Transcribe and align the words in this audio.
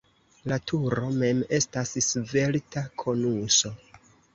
La 0.51 0.57
turo 0.71 1.11
mem 1.19 1.45
estas 1.59 1.95
svelta 2.09 2.87
konuso. 3.05 3.79